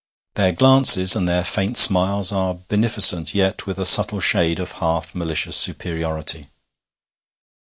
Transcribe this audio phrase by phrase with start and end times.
[0.33, 5.13] Their glances and their faint smiles are beneficent, yet with a subtle shade of half
[5.13, 6.47] malicious superiority.